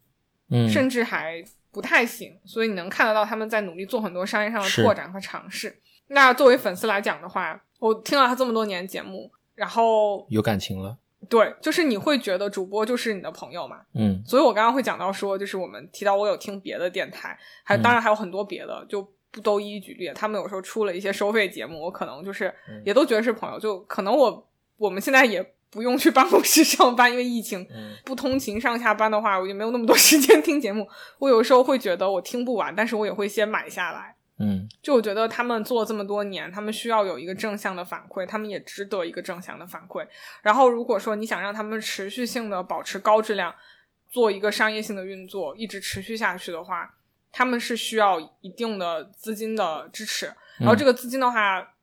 [0.48, 2.40] 嗯，甚至还不太行。
[2.46, 5.78] 所以你能看得到他们在努力做很多商业上的拓展和尝试。
[6.08, 10.96] 那作为粉丝来讲的话，我听了他这么多年节目，然后有感情了。
[11.28, 20.08] 对，就是你会觉得主播就是你的朋友嘛，嗯所以我刚刚会讲到说，就是我们提到我有听别的电台，还嗯当然还有很多别的，就不都一一举例。
[20.14, 30.86] 他们有时候出了一些收费节目，我可能就是嗯也都觉得是朋友，就可能我我们现在也不用去办公室 上班，因为疫情嗯不通勤上下班的话，我就没有那么多时间听节目。
[31.18, 34.15] 我有时候会觉得我听不完，但是我也会先买下来。
[34.38, 40.06] 嗯就我觉得他们做了这么多年，他们需要有一个正向的反馈，他们也值得一个正向的反馈。
[40.42, 43.54] 然后，如果说你想让他们持续性的保持高质量，
[44.10, 46.94] 做一个商业性的运作，一直持续下去的话，
[47.32, 50.26] 他们是需要一定的资金的支持。
[50.58, 51.74] 然后这个资金的话，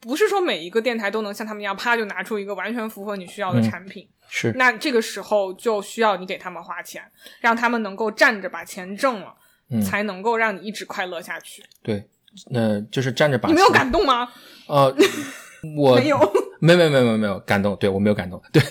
[0.00, 4.08] 不是说每一个电台都能像他们一样，啪就拿出一个完全符合你需要的产品。
[4.28, 9.34] 是那这个时候就需要你给他们花钱，让他们能够站着把钱挣了，
[9.70, 11.62] 嗯才能够让你一直快乐下去。
[11.82, 12.04] 对，
[12.50, 14.28] 那就是站着把你没有感动吗？
[14.66, 14.94] 呃，
[15.76, 16.18] 我没有，
[16.60, 18.62] 没有没有没有没有没有感动，对我没有感动，对，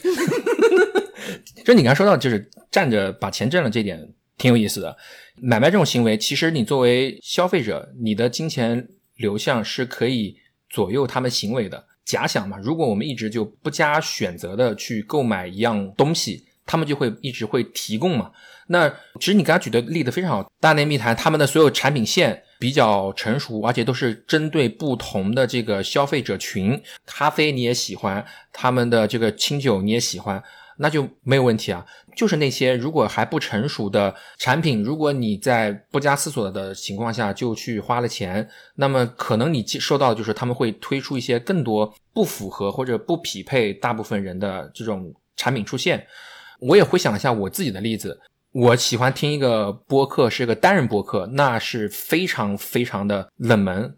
[1.65, 4.95] 就你刚才说到，就是站着把钱挣了这点挺有意思的。
[5.41, 10.37] 买卖这种行为，其实你作为消费者，你的金钱流向是可以
[10.69, 11.85] 左右他们行为的。
[12.05, 18.31] 假想嘛，如果我们一直就不加选择的去购买一样东西，他们就会一直会提供嘛。
[18.67, 26.81] 那其实你刚才举的例子非常好，大内密谈他们的所有产品线比较成熟，而且都是针对不同的这个消费者群。
[27.05, 30.41] 咖啡你也喜欢，他们的这个清酒你也喜欢，
[30.77, 31.85] 那就没有问题啊。
[32.15, 46.07] 就是那些如果还不成熟的产品，如果你在不加思索的情况下就去花了钱，那么可能你接收到的就是他们会推出一些更多不符合或者不匹配大部分人的这种产品出现。
[46.59, 48.19] 我也回想一下我自己的例子，
[48.51, 53.97] 我喜欢听一个播客，是一个单人播客，那是非常非常的冷门。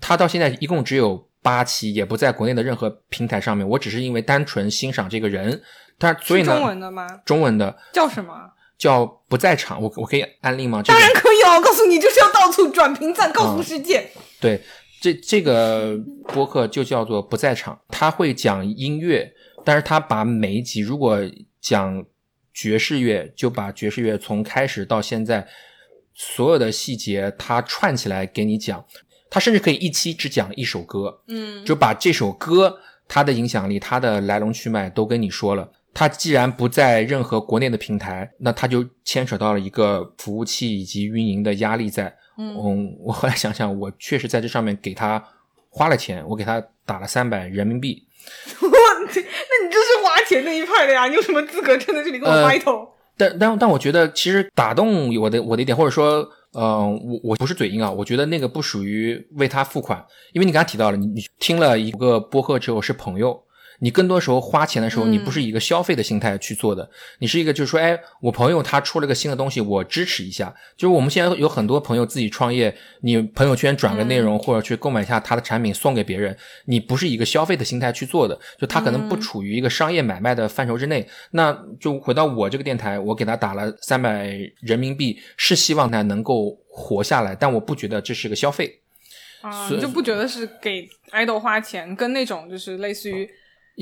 [0.00, 3.66] 它到现在一共只有八期，也不在国内的任何平台上面。
[3.68, 5.60] 我只是因为单纯欣赏这个人，
[5.98, 7.06] 但所以呢，中文的吗？
[7.24, 8.32] 中文的叫什么？
[8.76, 9.82] 叫不在场。
[9.82, 10.82] 我我可以安利吗？
[10.84, 11.56] 当然可以哦。
[11.56, 14.08] 我告诉你，就是要到处转评赞，告诉世界。
[14.40, 14.62] 对，
[15.00, 19.32] 这这个播客就叫做不在场，他会讲音乐，
[19.64, 21.18] 但是他把每一集如果
[21.60, 22.04] 讲
[22.52, 25.46] 爵士乐，就把爵士乐从开始到现在
[26.14, 28.84] 所有的细节，他串起来给你讲。
[29.30, 35.70] 他甚至可以一期只讲一首歌，嗯，就把这首歌它的影响力、它的来龙去脉都跟你说了。
[35.92, 42.16] 它既然不在任何国内的平台，那它就牵扯到了一个服务器以及运营的压力在。
[42.38, 45.22] 嗯，我后来想想，我确实在这上面给他
[45.68, 48.07] 花了钱，我给他打了三百人民币。
[48.60, 51.06] 我，那你就是花钱那一派的呀？
[51.08, 52.88] 你有什么资格站在这里跟我 battle？
[53.16, 56.28] 但但但我觉得，其实打动我的我的一点，或者说。
[56.54, 63.38] 嗯，我我不是嘴硬啊，我觉得那个不属于为他付款，因为你刚才提到了，你你听了一个播客之后是朋友。
[63.80, 70.52] 你更多时候花钱的时候，你不是以一个消费的心态去做的，你是一个就是说，哎，我朋友他出了个新的东西，我支持一下。
[70.76, 81.08] 就是我们现在有很多朋友自己创业，你朋友圈转个内容或者去购买一下他的产品送给别人，你不是一个消费的心态去做的，就他可能不处于一个商业买卖的范畴之内。
[81.30, 88.80] 那就回到我这个电台，我给他打了三百人民币，是希望他能够活下来，但我不觉得这是个消费
[89.42, 93.28] 啊，你就不觉得是给爱豆花钱，跟那种就是类似于。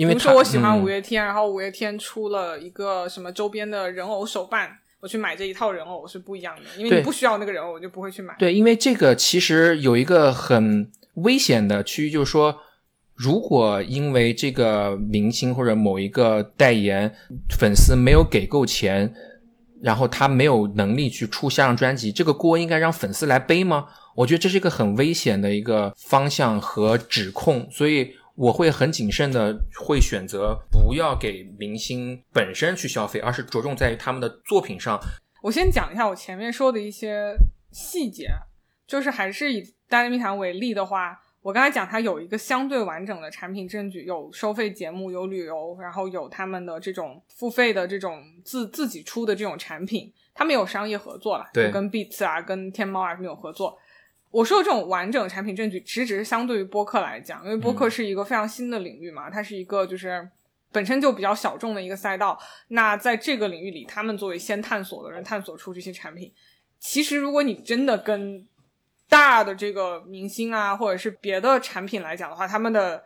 [0.05, 8.35] 比如说我喜欢五月天，然后五月天出了一个什么周边的人偶手办，我去买这一套人偶是不一样的，因为你不需要那个人偶，我就不会去买。
[8.39, 12.55] 对，因为这个其实有一个很危险的区域，就是说，
[13.15, 17.15] 如果因为这个明星或者某一个代言
[17.59, 19.11] 粉丝没有给够钱，
[19.81, 23.87] 然后他没有能力去出下张专辑，这个锅应该让粉丝来背吗？
[24.15, 28.13] 我觉得这是一个很危险的一个方向和指控，所以。
[28.37, 34.99] 我会很谨慎的，会选择不要给明星本身去消费，而是着重在于他们的作品上。
[35.43, 37.35] 我先讲一下我前面说的一些
[37.73, 38.29] 细节，
[38.87, 53.79] 就是还是以大内密谈为例的话，我刚才讲它有一个相对完整的产品证据，有收费节目，有旅游，然后有他们的这种付费的这种自自己出的这种产品，他们有商业合作了，对，跟 Beats 啊，跟天猫啊没有合作。
[54.31, 60.29] 我说的这种完整产品证据，其实只是相对于播客来讲，因为播客是一个非常新的领域嘛，它是一个就是
[60.71, 62.39] 本身就比较小众的一个赛道。
[62.69, 66.31] 那在这个领域里，他们作为先探索的人，探索出这些产品。
[66.79, 68.47] 其实，如果你真的跟
[69.09, 73.05] 大的这个明星啊，或者是别的产品来讲的话，他们的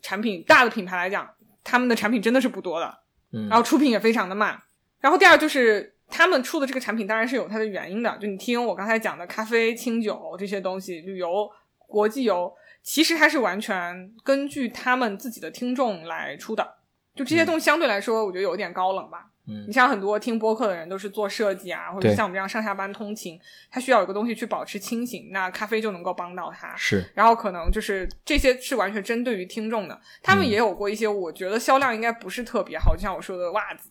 [0.00, 1.28] 产品大的品牌来讲，
[1.62, 2.98] 他们的产品真的是不多的，
[3.32, 4.62] 嗯，然后出品也非常的慢。
[5.00, 5.93] 然后第二就是。
[6.08, 11.50] 他们出的这个产品当然是有它的原因的，就你听我刚才讲的咖啡、清酒这些东西，旅游、
[11.86, 16.74] 国际游，其实它是完全根据他们自己的听众来出的。
[17.14, 19.30] 就这些东西相对来说，我觉得有点高冷吧。
[19.46, 23.38] 嗯，你像很多听播客的人都是做设计啊，或者像我们这样上下班通勤，
[23.70, 26.74] 他需要有个东西去保持清醒，那咖啡就能够帮到他。
[26.76, 30.00] 是，然后可能就是这些是完全针对于听众的。
[30.22, 33.90] 他们也有过一些，我觉得销量应该不是特别好，就像我说的袜子。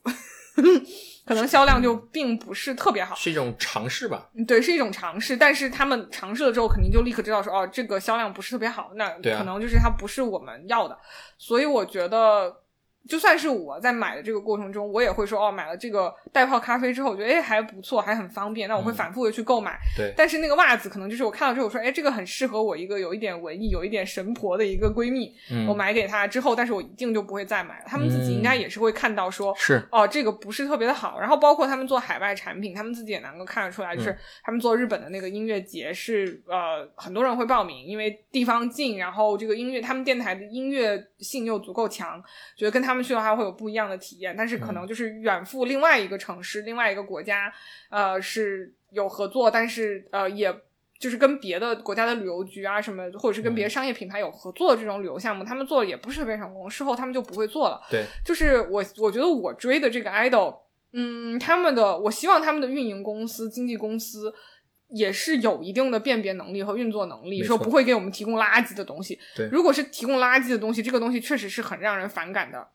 [1.25, 4.29] 可能销量就并不是特别好，是一种尝试吧。
[4.47, 10.97] 对，是一种尝试，但是他们尝试了之后，肯定就立刻知道说，哦，这个销量不是特别好，那可能就是它不是我们要的。
[11.37, 12.62] 所以我觉得。
[13.07, 19.77] 就算是我在买的这个过程中，我也会说哦，买了这个袋泡咖啡之后，我觉得哎还不错，还很方便，那我会反复的去购买。
[19.97, 20.13] 对。
[20.15, 25.35] 但是那个袜子可能就是我看到之后说，哎，这个很适合我一个有一点文艺、有一点神婆的一个闺蜜，
[25.67, 27.85] 我买给她之后，但是我一定就不会再买了。
[27.85, 31.19] 他们自己应该也是会看到说，是哦，这个不是特别的好。
[31.19, 42.23] 然后包括他们做海外产品，他们自己也能够看得出来，就是他们做日本的那个音乐节是呃很多人会报名，因为地方近，然后这个音乐他们电台的音乐性又足够强，
[42.55, 43.73] 觉得跟他们去的话会有不一。
[43.73, 47.51] 一样的体验，但是可能就是远赴另外一个城市、另外一个国家，
[47.89, 50.55] 呃，是有合作，但是呃，也
[50.99, 57.81] 就是跟别的国家的旅游局啊什么，或者是跟别的商业品牌有合作的这种旅游项目，他们做的也不是特别成功，事后他们就不会做了。
[57.89, 60.55] 对，就是我我觉得我追的这个 idol，
[60.91, 64.31] 嗯，他们的我希望他们的运营公司、经纪公司
[64.89, 69.19] 也是有一定的辨别能力和运作能力，说不会给我们提供垃圾的东西。
[69.35, 72.67] 对，如果是提供垃圾的东西，这个东西确实是很让人反感的。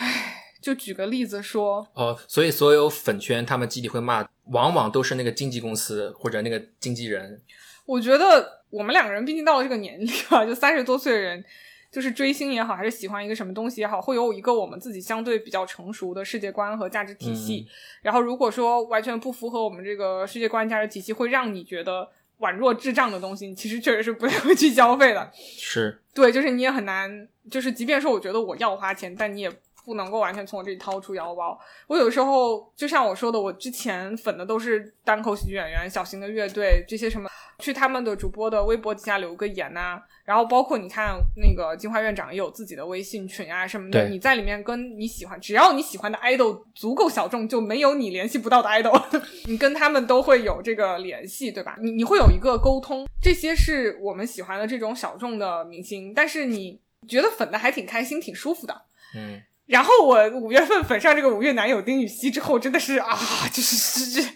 [0.00, 7.42] 唉，就举个例子说，哦，所以所有粉圈他们集体会骂，往往都是那个经纪公司或者那个经纪人。
[7.84, 11.44] 我觉得我们两个人毕竟到了这个年龄啊，就三十多岁的人，
[11.92, 17.66] 就是追星也好，还是喜欢一个什么东西也好，会有一个我们自己相对比较成熟的世界观和价值体系。
[18.00, 22.08] 然后如果说完全不符合我们这个世界观价值体系，会让你觉得。
[22.40, 25.30] 宛若智障的东西，你其实确实是不太会去消费的。
[25.34, 29.52] 是对，就是你也很难，就是即便说我觉得我要花钱，但你也
[29.90, 31.58] 不能够完全从我这里掏出腰包。
[31.88, 49.02] 我有时候就像我说的，我之前粉的都是单口喜剧演员、小型的乐队这些什么，去他们的主播的微博底下留个言呐、然后包括你看那个金花院长也有自己的微信群啊什么的，你在里面跟你喜欢，只要你喜欢的 idol 足够小众，就没有你联系不到的 idol，
[49.46, 51.76] 你跟他们都会有这个联系，对吧？
[51.80, 58.82] 你你会有一个沟通，这些是我们喜欢的这种小众的明星，但是你觉得粉的还挺开心、挺舒服的。
[59.16, 63.16] 嗯然后我五月份粉上这个五月男友丁禹兮之后，真的是啊，
[63.52, 64.28] 就是是是，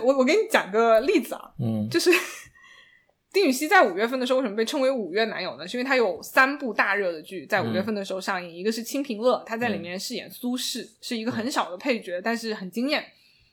[0.00, 2.10] 我我给你讲个例子啊，嗯就是
[3.32, 5.66] 丁禹兮在五月份的时候为什么被称为五月男友呢？
[5.66, 13.02] 是因为他有三部大热的剧在五月份的时候上映，一个是《清平乐》，他在里面饰演苏轼，是一个很小的配角，但是很惊艳。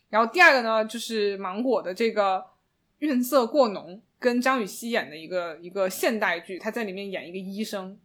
[0.09, 2.39] 然后第二个呢，就是芒果的这个
[2.99, 7.97] 《韵色过浓》，跟张雨绮演的一个一个现代剧，他在里面演一个医生。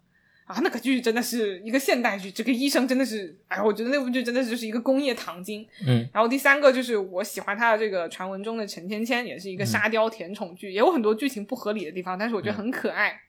[0.47, 5.67] 啊，那个剧真的是一个现代剧，这个医生真的是，哎，我觉得那部剧真的是就是一个工业糖精。
[5.85, 13.21] 嗯然后第三个就是我喜欢他的这个传闻中的陈芊芊，也是一个沙雕甜宠剧，也有很多剧情不合理的地方，但是我觉得很可爱。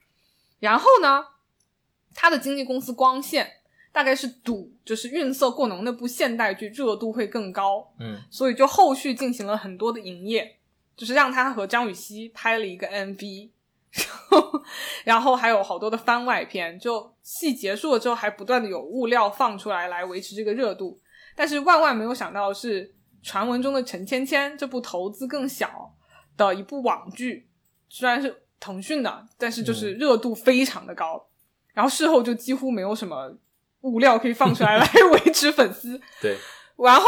[0.59, 1.25] 然后呢，
[2.13, 3.51] 他的经纪公司光线
[3.91, 10.57] 大概是赌，就是《韵色过浓》那部现代剧热度会更高，嗯所以就后续进行了很多的营业，
[10.95, 13.49] 就是让他和张雨绮拍了一个 MV，
[13.97, 14.63] 然 后
[15.05, 20.99] 然后还有好多的番外篇，就戏结束了之后还不断的有物料放出来来维持这个热度。
[21.35, 25.93] 但是万万没有想到的是，传闻中的陈芊芊这部投资更小
[26.35, 27.47] 的一部网剧，
[27.89, 31.27] 虽然是腾讯的，但是就是热度非常的高，
[31.73, 33.37] 然后事后就几乎没有什么
[33.81, 36.01] 物料可以放出来来 维持粉丝。
[36.21, 36.35] 对，
[36.77, 37.03] 然后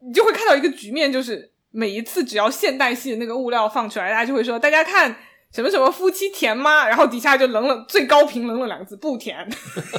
[0.00, 5.16] 你就会看到一个局面，就是每一次只要现代戏的那个物料放出来，大家就会说大家看
[5.52, 6.86] 什么什么夫妻甜吗？
[6.88, 9.48] 然后底下就冷冷最高评冷冷两个字不甜，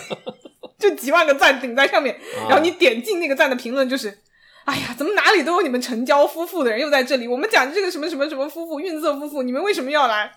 [0.78, 4.20] 就几万个赞顶在上面，然后你点进那个赞的评论就是。
[4.66, 7.28] 哎呀，怎么哪里都有你们成交夫妇的人又在这里？
[7.28, 10.32] 我们讲这个什么什么什么夫妇，运色夫妇，你们为什么要来？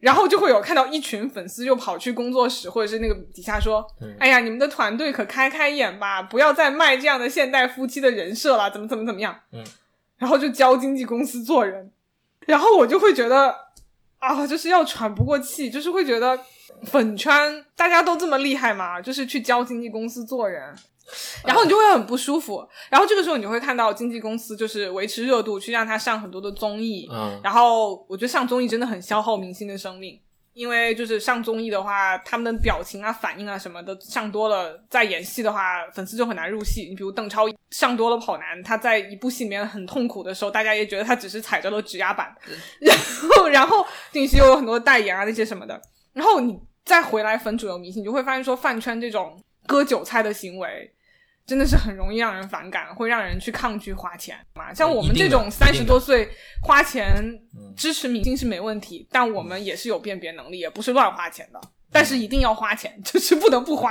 [0.00, 9.62] 然后就会有看到一群粉丝又跑去工作室或者是那个底下说：“嗯哎呀，你们的团队可开开眼吧，不要再卖这样的现代夫妻的人设了，怎么怎么怎么样。”嗯，
[10.18, 11.92] 然后就教经纪公司做人，
[12.46, 13.54] 然后我就会觉得
[14.20, 16.38] 啊，就是要喘不过气，就是会觉得
[16.84, 20.72] 粉圈大家都这么厉害嘛，就是去教经纪公司做人。
[21.44, 30.20] 然后你就会很不舒服，然后这个时候你就会看到经纪公司就是维持热度，去让他上很多的综艺，嗯然后我觉得上综艺真的很消耗明星的生命，
[30.52, 36.86] 因为就是上综艺的话，他们的表情啊、反应啊什么的上多了，在演戏的话，粉丝就很难入戏。
[36.88, 42.34] 你比如邓超上多了跑男，他在一部戏里面很痛苦的时候，大家也觉得他只是踩着了指压板。
[42.80, 45.80] 然后，然后定期又有很多代言啊那些什么的，
[46.12, 50.92] 然后你再回来粉主流明星，你就会发现说饭圈这种割韭菜的行为。
[51.50, 54.72] 真的是很容易让人反感，会让人去抗拒花钱嘛。
[54.72, 56.28] 像我们这种三十多岁
[56.62, 57.12] 花钱
[57.58, 61.60] 嗯支持明星是没问题，但我们也是有辨别能力，也不是乱花钱的。
[61.90, 63.90] 但是一定要花钱，就是不得不花。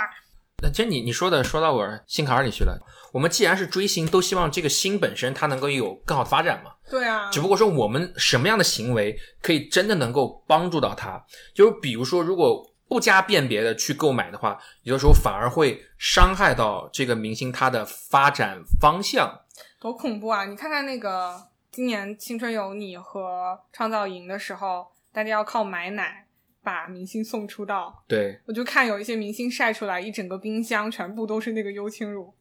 [0.63, 2.79] 那其实你你说的说到我心坎儿里去了。
[3.11, 6.71] 我们既然是追星，都希望这个星本身它能够有更好的发展嘛。
[6.89, 11.21] 对啊，只不过说我们什么样的行为可以真的能够帮助到他，
[11.53, 19.41] 就是比如说如果不加辨别的去购买的话，有的时候反而会伤害到这个明星他的发展方向。
[19.79, 20.43] 多恐怖啊！
[20.45, 26.25] 你看看那个今年《青春有你》和《创造营》的时候，大家要靠买奶
[26.63, 28.03] 把明星送出道。
[28.07, 32.33] 对，我就看有一些明星晒出来一整个冰箱全部都是那个优青乳，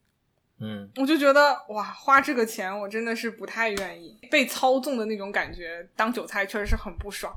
[0.60, 7.32] 嗯，我就觉得哇，花这个钱我真的是不太愿意，被操纵的那种感觉，当韭菜确实是很不爽。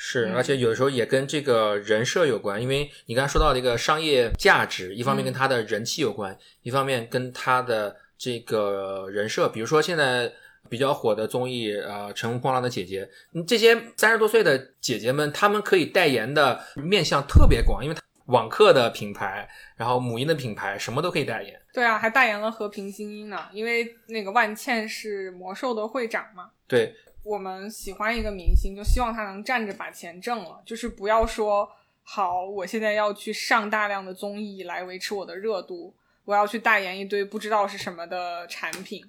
[0.00, 10.32] 是，嗯而且有的时候也跟这个人设有关，因为你刚才说到这个商业价值，一方面跟他的人气有关，一方面跟他的这个人设，比如说现在
[10.70, 21.60] 比较火的综艺，呃，《乘风破浪的姐姐》，嗯这些三十多岁的姐姐们，她们可以代言的面向特别广，因为她网课的品牌，然后母婴的品牌，什么都可以代言。
[21.72, 26.50] 对啊，还代言了和平精英呢，因为那个万茜是魔兽的会长嘛。
[26.66, 26.94] 对，
[27.28, 31.68] 我们喜欢一个明星，就希望他能站着把钱挣了，就是不要说
[32.02, 39.04] 好，我现在要去上大量的综艺来维持我的热度，我要去代言一堆不知道是什么的产品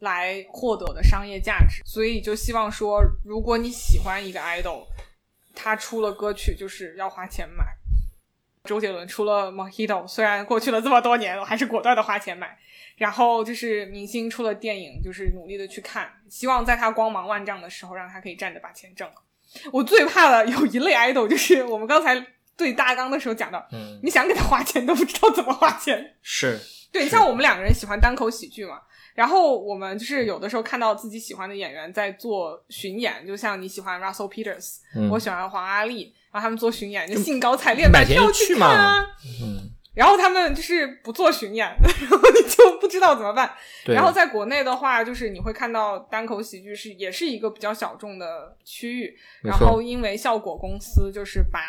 [0.00, 1.82] 来获得的商业价值。
[1.86, 4.84] 所以就希望说，如果你喜欢一个 idol，
[5.54, 7.64] 他出了歌曲就是要花钱买。
[8.64, 12.56] 周杰伦出了《Mojito》，虽然过去了这么多年，我还是果断的花钱买。
[12.96, 19.14] 然后就是明星出了电影，就是努力的去看，希望在他光芒万丈的时候，让他可以站着把钱挣了。
[19.72, 22.24] 我最怕的有一类 idol，就是我们刚才
[22.56, 26.14] 对大纲的时候讲到，嗯，你想给他花钱都不知道怎么花钱。
[26.22, 26.60] 是
[26.92, 28.80] 对，是像我们两个人喜欢单口喜剧嘛，
[29.14, 39.06] 然后我们就是有的时候看到自己喜欢的演员在做巡演，就像你喜欢 Russell Peters，、嗯我喜欢黄阿丽，然后他们做巡演就兴高采烈买票去看啊。
[39.94, 43.52] 然后他们就是不做巡演， 然后你就不知道怎么办。
[43.84, 43.94] 对。
[43.94, 51.60] 然后在国内的话，就是你会看到单口喜剧是也是一个比较小众的区域，然后因为效果公司就是把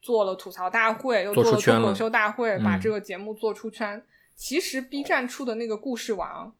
[0.00, 1.60] 做了吐槽大会，又做做了。
[1.60, 4.02] 脱口秀大会，把嗯这个节目做出圈。
[4.34, 6.50] 其实 B 站出的那个故事王，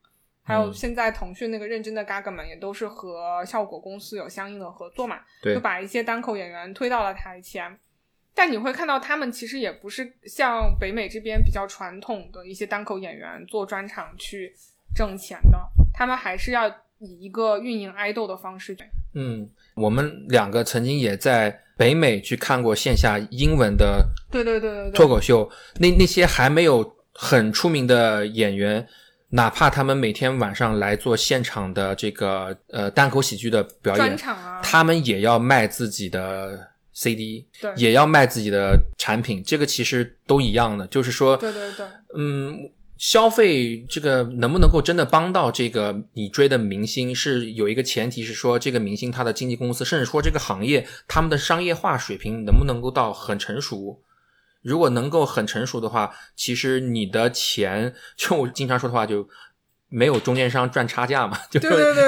[0.47, 7.77] 还有嗯现在腾讯那个认真的 Gaga 们，也都是和效果公司有相应的合作嘛，对就把一些单口演员推到了台前。
[8.33, 14.55] 但你会看到，他们其实也不是像北美这边比较传统的一些单口演员做专场去
[14.95, 15.59] 挣钱的，
[15.93, 16.69] 他们还是要
[16.99, 18.77] 以一个运营爱豆的方式。
[19.15, 28.87] 嗯，我们两个曾经也在北美去看过线下英文的对对对对对，脱口秀，那那些还没有很出名的演员，
[29.31, 54.01] 哪怕他们每天晚上来做现场的这个呃单口喜剧的表演，啊，他们也要卖自己的 CD，对也要卖自己的产品，这个其实都一样的，就是说，对对对，嗯，消费这个能不能够真的帮到这个你追的明星，是有一个前提是说，这个明星他的经纪公司，甚至说这个行业他们的商业化水平能不能够到很成熟。
[54.67, 59.29] 如果能够很成熟的话，其实你的钱， 就我经常说的话，就
[59.89, 61.61] 没有中间商赚差价嘛， 就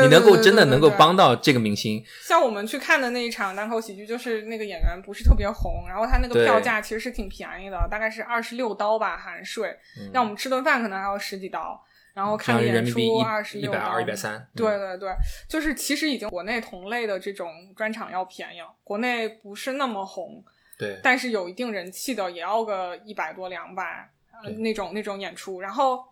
[0.02, 9.68] 你能够真的能够帮到这个明星，像我们去看的那一场单口喜剧，就是那个演员不是特别红，然后他那个票价其实是挺便宜的，大概是二十六刀吧含税，
[10.00, 10.10] 嗯。
[10.12, 11.80] 让我们吃顿饭可能还要十几刀，
[12.14, 15.10] 然后看个演出二十六刀，一百二、一百三，对对对，
[15.48, 20.44] 就是其实已经国内同类的这种专场要便宜了，国内不是那么红，
[20.78, 24.08] 对，但是有一定人气的也要个一百多两百、
[24.42, 25.60] 呃那种那种演出。
[25.60, 26.04] 然后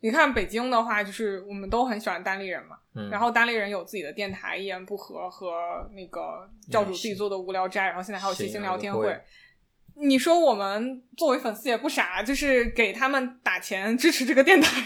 [0.00, 9.18] 你看北京的话，就是我们都很喜欢单立人嘛，嗯，然后单立人有自己的电台一言不合和那个教主自己做的无聊斋，然后现在还有谐星聊天会。
[9.98, 14.82] 你说我们作为粉丝也不傻，就是给他们打钱支持这个电台，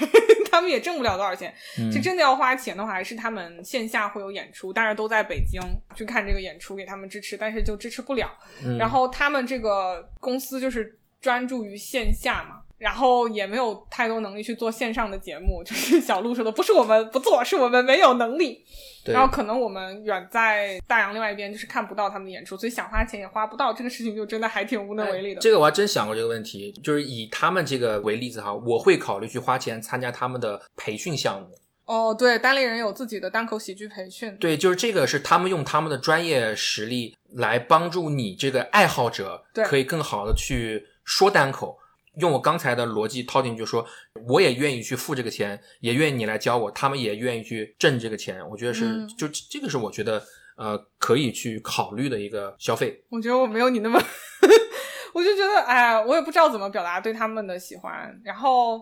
[0.61, 1.53] 他们也挣不了多少钱。
[1.79, 5.59] 嗯是真的要花钱的话，还是他们线下会有演出，但是都在北京
[5.95, 8.31] 去看这个演出，给他们支持，但是就支持不了。
[8.63, 15.63] 嗯然后他们这个公司就是专注于线下嘛，然后也没有太多能力去做线上的节目。
[15.65, 18.65] 就是小鹿说的，不是我们不做，是我们没有能力。
[19.03, 23.73] 对然后可能我们远在大洋另外一边，就是看不到他们的演出，所以想花钱也花不到。
[23.73, 25.39] 这个事情就真的还挺无能为力的。
[25.39, 31.49] 哎这个我还真想过这个问题，就是以他们这个为例子哈，我会考虑去花钱参加他们的培训项目。
[31.87, 34.37] 哦，对，单立人有自己的单口喜剧培训。
[34.37, 41.77] 对，就是这个是他们用他们的专业实力来帮助你这个爱好者，对可以更好的去说单口。
[42.21, 43.85] 用我刚才的逻辑套进去说，
[44.29, 48.47] 我也愿意去付这个钱，也愿意你来教我，他们也愿意去挣这个钱。
[48.51, 50.23] 我觉得是，嗯就这个是我觉得
[50.57, 53.03] 呃可以去考虑的一个消费。
[53.09, 54.01] 我觉得我没有你那么，
[55.15, 58.21] 我就觉得，哎，我也不知道怎么表达对他们的喜欢。
[58.25, 58.81] 然后，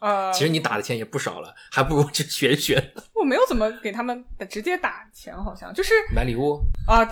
[0.00, 7.06] 呃，其实你打的钱也不少了，还不如去学一学 我没有怎么给他们直接打钱，好像就是买礼物，啊，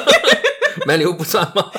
[0.86, 1.70] 买礼物不算吗？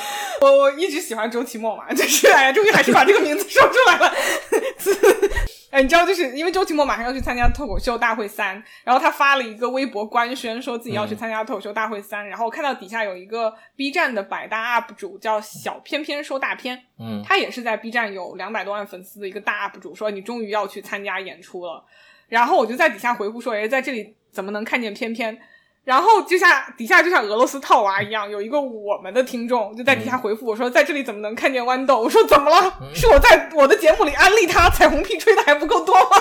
[0.44, 4.14] 我我一直喜欢周奇墨嘛， 就是哎呀，终于还是把这个名字说出来了。
[5.72, 12.28] 哎，你知道，就是因为周奇墨马上要去参加脱口秀大会三，然后他发了一个微博官宣，说自己要去参加脱口秀大会三。
[12.28, 21.84] 然后我看到底下有一个 B 站的百搭 UP 主叫小偏偏说大片，嗯，他也是在 B 站有两百多万粉丝的一个大 UP 主，说你终于要去参加演出了。
[22.28, 25.36] 然后我就在底下回复说，哎，在这里怎么能看见偏偏？
[25.84, 32.00] 然后就像底下就像俄罗斯套娃一样，有一个我们的听众就在底下回复我说，在这里怎么能看见豌豆？
[32.00, 32.80] 我说怎么了？
[32.94, 36.18] 是我在我的节目里安利他，彩虹屁吹的还不够多吗？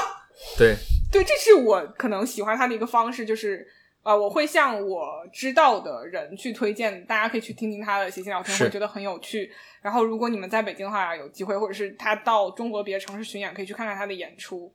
[0.59, 0.75] 对，
[1.13, 3.67] 对，这是我可能喜欢他的一个方式，就是
[4.03, 9.49] 呃，我会向我知道的人去推荐，大家可以去听听他的写信聊天会，觉得很有趣。
[9.81, 14.73] 然后，如果你们在北京的话，有机会，或者是他到中国别的城市巡演，可以去看看他的演出。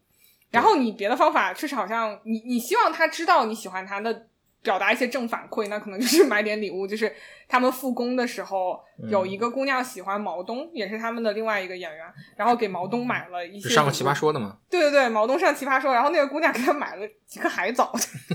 [0.50, 4.28] 然后你别的方法，确实好像你你希望他知道你喜欢他的，
[4.62, 6.86] 表达一些正反馈，那可能就是买点礼物。
[6.86, 7.14] 就是
[7.48, 12.06] 他们复工的时候，嗯有一个姑娘喜欢毛东，也是他们的另外一个演员，
[12.36, 14.58] 然后给毛东买了一些上过奇葩说的吗。
[14.70, 17.92] 对对对，毛东上奇葩说，然后那个姑娘给他买了几颗海藻，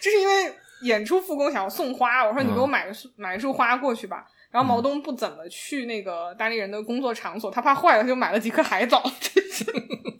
[0.00, 0.52] 就是因为
[0.82, 4.26] 演出复工想要送花，我说你给我买个、买一束花过去吧。
[4.48, 9.02] 然后毛东不怎么去那个单立人的工作场所，他怕坏了，他就买了几颗海藻，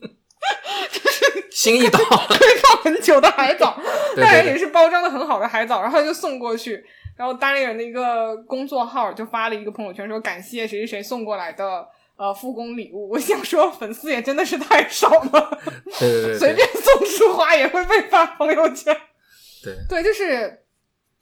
[1.57, 3.75] 心意到了， 可以放很久的海藻，
[4.15, 6.85] 对当然也是包装的很好的海藻，然后就送过去。
[7.17, 13.09] 然后单立人的一个工作号就发了一个朋友圈，说感谢谁谁谁送过来的呃复工礼物。
[13.09, 15.59] 我想说，粉丝也真的是太少了，
[15.99, 18.95] 对对对， 随便送束花也会被发朋友圈。
[19.65, 20.61] 对对，就是，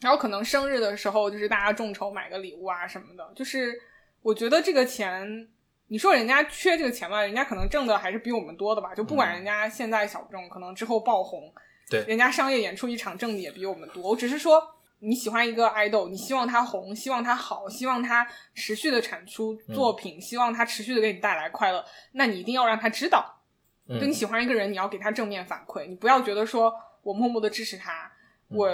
[0.00, 3.30] 然后可能生日的时候，就是大家众筹买个礼物啊什么的。
[3.36, 3.80] 就是
[4.20, 5.46] 我觉得这个钱，
[5.88, 8.94] 你说人家缺这个钱吧，人家可能挣的还是比我们多的吧。
[8.94, 11.52] 就不管人家现在小众，可能之后爆红，
[11.90, 14.10] 对人家商业演出一场挣的也比我们多。
[14.10, 14.70] 我只是说。
[15.00, 23.42] 你喜欢一个 idol，你希望他红，希望他好，希望他持续的产出作品，希望他持续的给你带来快乐，那你一定要让他知道，
[23.86, 26.72] 嗯就你喜欢一个人，你要给他正面反馈，你不要觉得说
[27.02, 28.10] 我默默的支持他，
[28.48, 28.66] 我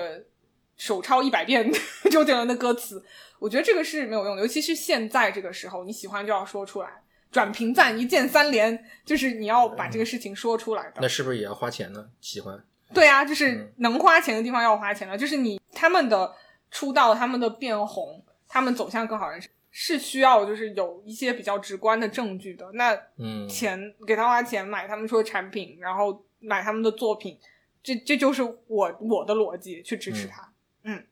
[0.81, 1.70] 手抄一百遍
[2.11, 3.05] 周杰伦的歌词，
[3.39, 6.89] 我觉得这个是没有用的，尤其是现在这个时候，你喜欢就要说出来，
[7.31, 10.95] 转评赞一键三连，就是你要把这个事情说出来的。
[11.03, 12.09] 那是不是也要花钱呢？
[12.22, 12.59] 喜欢，
[12.95, 16.35] 对啊，就是能花钱的地方要花钱的，就是你他们的
[16.70, 22.66] 出道、他们的变红、他们走向更好人生，是需要就是有一些比较直观的证据的。
[22.72, 27.39] 那嗯，钱给他花钱买他们说的产品，然后买他们的作品，
[27.83, 30.49] 这这就是我我的逻辑去支持他。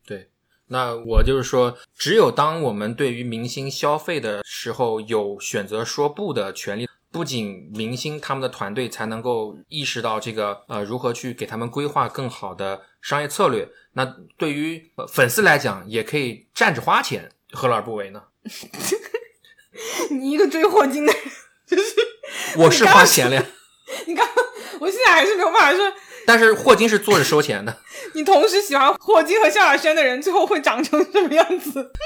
[0.07, 0.31] 对。
[0.71, 14.05] 那我就是说，只有当我们对于明星消费的时候有选择说不的权利，不仅明星他们的团队才能够意识到这个呃如何去给他们规划更好的商业策略，那
[14.37, 18.25] 对于、呃粉丝来讲，也可以站着花钱，何乐而不为呢？
[20.11, 21.23] 你一个追霍金的人，
[21.66, 21.95] 就是
[22.59, 23.47] 我是花钱了呀，
[24.07, 24.29] 你刚，
[24.81, 25.91] 我现在还是没有办法说，
[26.29, 27.74] 但是霍金是坐着收钱的。
[28.14, 31.91] 你同时喜欢霍金和萧亚轩的人，最后会长成什么样子？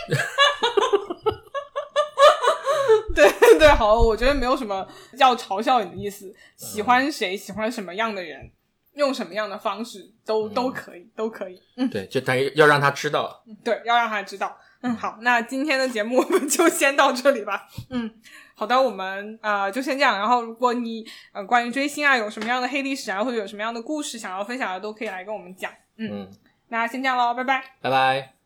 [3.13, 4.87] 对 对，好，我觉得没有什么
[5.19, 6.33] 要嘲笑你的意思。
[6.57, 8.53] 喜欢谁，喜欢什么样的人，
[8.95, 11.61] 用什么样的方式，都都可以，都可以。
[11.77, 14.57] 嗯对，就等于要让他知道，对，要让他知道。
[14.83, 17.67] 嗯，好，那今天的节目 我们就先到这里吧。
[17.91, 18.11] 嗯，
[18.55, 20.19] 好的，我们呃就先这样。
[20.19, 25.71] 然后，如果你呃关于追星啊有什么样的黑历史啊，或者有什么样的故事想要分享的，都可以来跟我们讲。
[25.97, 26.31] 嗯，嗯，
[26.69, 27.63] 那先这样喽，拜拜。
[27.81, 28.42] 拜拜。